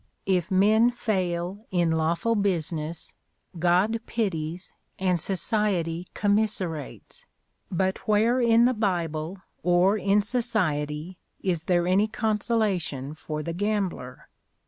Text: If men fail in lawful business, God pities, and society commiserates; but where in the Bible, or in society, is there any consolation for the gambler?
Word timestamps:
If 0.25 0.49
men 0.49 0.89
fail 0.89 1.67
in 1.69 1.91
lawful 1.91 2.33
business, 2.33 3.13
God 3.59 3.99
pities, 4.07 4.73
and 4.97 5.21
society 5.21 6.07
commiserates; 6.15 7.27
but 7.69 7.99
where 8.07 8.41
in 8.41 8.65
the 8.65 8.73
Bible, 8.73 9.43
or 9.61 9.97
in 9.99 10.23
society, 10.23 11.19
is 11.41 11.65
there 11.65 11.85
any 11.85 12.07
consolation 12.07 13.13
for 13.13 13.43
the 13.43 13.53
gambler? 13.53 14.27